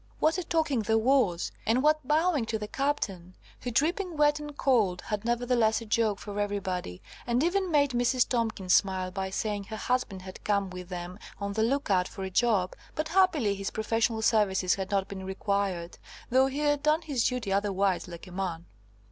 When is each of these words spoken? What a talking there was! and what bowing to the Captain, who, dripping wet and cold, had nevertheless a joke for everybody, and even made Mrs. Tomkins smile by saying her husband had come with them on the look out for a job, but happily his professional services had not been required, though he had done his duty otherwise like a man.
What 0.17 0.39
a 0.39 0.43
talking 0.43 0.79
there 0.81 0.97
was! 0.97 1.51
and 1.63 1.83
what 1.83 2.07
bowing 2.07 2.47
to 2.47 2.57
the 2.57 2.67
Captain, 2.67 3.35
who, 3.59 3.69
dripping 3.69 4.17
wet 4.17 4.39
and 4.39 4.57
cold, 4.57 5.01
had 5.03 5.23
nevertheless 5.23 5.79
a 5.79 5.85
joke 5.85 6.17
for 6.17 6.39
everybody, 6.39 7.03
and 7.27 7.43
even 7.43 7.69
made 7.69 7.91
Mrs. 7.91 8.27
Tomkins 8.27 8.73
smile 8.73 9.11
by 9.11 9.29
saying 9.29 9.65
her 9.65 9.75
husband 9.77 10.23
had 10.23 10.43
come 10.43 10.71
with 10.71 10.89
them 10.89 11.19
on 11.39 11.53
the 11.53 11.61
look 11.61 11.91
out 11.91 12.07
for 12.07 12.23
a 12.23 12.31
job, 12.31 12.73
but 12.95 13.09
happily 13.09 13.53
his 13.53 13.69
professional 13.69 14.23
services 14.23 14.73
had 14.73 14.89
not 14.89 15.07
been 15.07 15.23
required, 15.23 15.99
though 16.31 16.47
he 16.47 16.57
had 16.57 16.81
done 16.81 17.03
his 17.03 17.27
duty 17.27 17.53
otherwise 17.53 18.07
like 18.07 18.25
a 18.25 18.31
man. 18.31 18.65